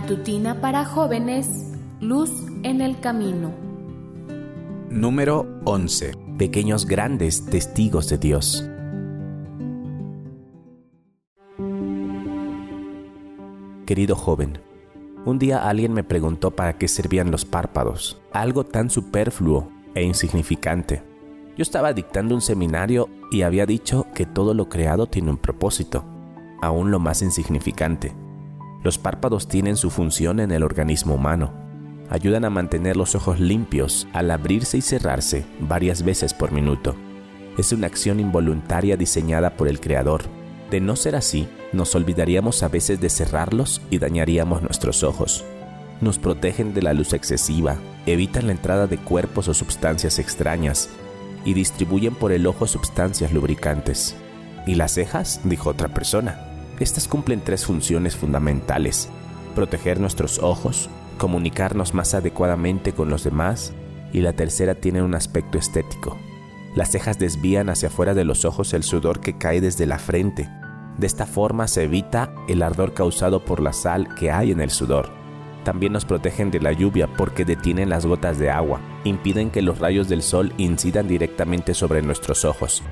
[0.00, 2.30] Matutina para jóvenes, Luz
[2.62, 3.50] en el Camino.
[4.90, 6.12] Número 11.
[6.38, 8.64] Pequeños grandes testigos de Dios.
[13.86, 14.60] Querido joven,
[15.24, 21.02] un día alguien me preguntó para qué servían los párpados, algo tan superfluo e insignificante.
[21.56, 26.04] Yo estaba dictando un seminario y había dicho que todo lo creado tiene un propósito,
[26.62, 28.27] aún lo más insignificante.
[28.82, 31.52] Los párpados tienen su función en el organismo humano.
[32.10, 36.94] Ayudan a mantener los ojos limpios al abrirse y cerrarse varias veces por minuto.
[37.58, 40.22] Es una acción involuntaria diseñada por el Creador.
[40.70, 45.44] De no ser así, nos olvidaríamos a veces de cerrarlos y dañaríamos nuestros ojos.
[46.00, 47.76] Nos protegen de la luz excesiva,
[48.06, 50.88] evitan la entrada de cuerpos o sustancias extrañas
[51.44, 54.14] y distribuyen por el ojo sustancias lubricantes.
[54.66, 55.40] ¿Y las cejas?
[55.44, 56.47] dijo otra persona.
[56.80, 59.08] Estas cumplen tres funciones fundamentales.
[59.56, 63.72] Proteger nuestros ojos, comunicarnos más adecuadamente con los demás
[64.12, 66.16] y la tercera tiene un aspecto estético.
[66.76, 70.48] Las cejas desvían hacia afuera de los ojos el sudor que cae desde la frente.
[70.98, 74.70] De esta forma se evita el ardor causado por la sal que hay en el
[74.70, 75.10] sudor.
[75.64, 79.80] También nos protegen de la lluvia porque detienen las gotas de agua, impiden que los
[79.80, 82.84] rayos del sol incidan directamente sobre nuestros ojos.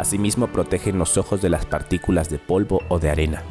[0.00, 3.42] Asimismo protegen los ojos de las partículas de polvo o de arena.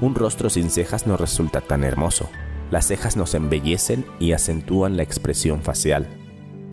[0.00, 2.30] Un rostro sin cejas no resulta tan hermoso.
[2.70, 6.06] Las cejas nos embellecen y acentúan la expresión facial.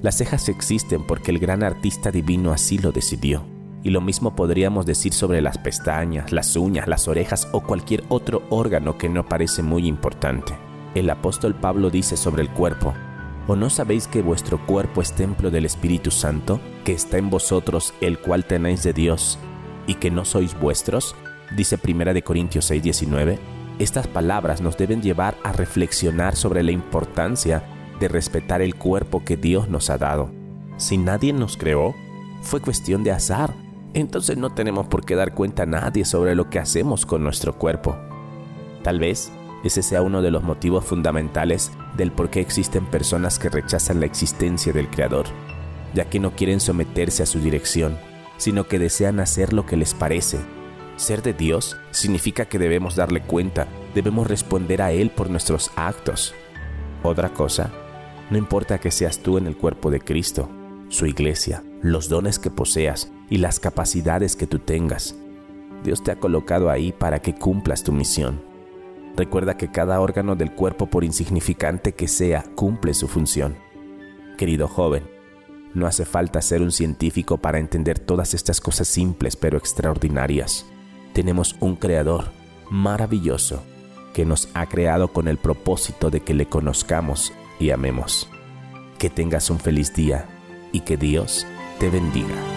[0.04, 3.44] Las cejas existen porque el gran artista divino así lo decidió.
[3.82, 8.44] Y lo mismo podríamos decir sobre las pestañas, las uñas, las orejas o cualquier otro
[8.52, 10.54] órgano que no parece muy importante.
[10.94, 12.94] El apóstol Pablo dice sobre el cuerpo,
[13.46, 17.94] ¿O no sabéis que vuestro cuerpo es templo del Espíritu Santo, que está en vosotros,
[18.00, 19.38] el cual tenéis de Dios,
[19.86, 21.14] y que no sois vuestros?
[21.56, 23.40] Dice 1 Corintios 6:19.
[23.80, 27.64] Estas palabras nos deben llevar a reflexionar sobre la importancia
[28.00, 30.32] de respetar el cuerpo que Dios nos ha dado.
[30.78, 31.94] Si nadie nos creó,
[32.44, 33.54] fue cuestión de azar.
[33.94, 37.58] Entonces no tenemos por qué dar cuenta a nadie sobre lo que hacemos con nuestro
[37.58, 37.98] cuerpo.
[38.84, 39.32] Tal vez
[39.64, 44.06] ese sea uno de los motivos fundamentales del por qué existen personas que rechazan la
[44.06, 45.26] existencia del Creador,
[45.94, 47.98] ya que no quieren someterse a su dirección,
[48.38, 50.40] sino que desean hacer lo que les parece.
[50.98, 56.34] Ser de Dios significa que debemos darle cuenta, debemos responder a Él por nuestros actos.
[57.02, 57.72] Otra cosa,
[58.30, 60.50] no importa que seas tú en el cuerpo de Cristo,
[60.90, 65.16] su iglesia, los dones que poseas y las capacidades que tú tengas.
[65.84, 68.53] Dios te ha colocado ahí para que cumplas tu misión.
[69.16, 73.56] Recuerda que cada órgano del cuerpo, por insignificante que sea, cumple su función.
[74.38, 75.04] Querido joven,
[75.74, 80.66] no hace falta ser un científico para entender todas estas cosas simples pero extraordinarias.
[81.14, 82.32] Tenemos un creador
[82.70, 83.64] maravilloso
[84.14, 88.30] que nos ha creado con el propósito de que le conozcamos y amemos.
[88.98, 90.26] Que tengas un feliz día
[90.72, 91.46] y que Dios
[91.80, 92.53] te bendiga.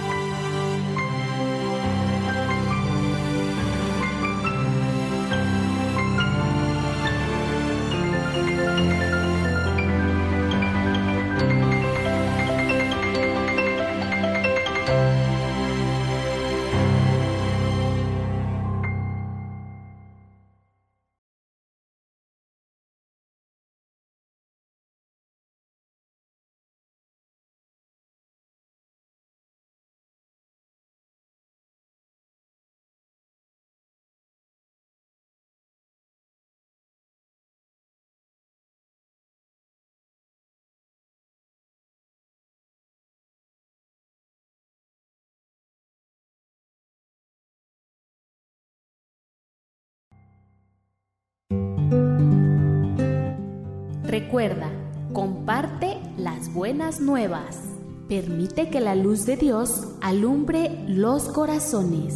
[54.19, 54.71] Recuerda,
[55.12, 57.60] comparte las buenas nuevas.
[58.09, 62.15] Permite que la luz de Dios alumbre los corazones.